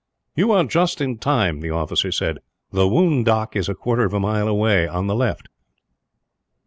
[0.35, 2.39] "You are just in time," the officer said.
[2.71, 5.47] "The Woondock is a quarter of a mile away, on the left."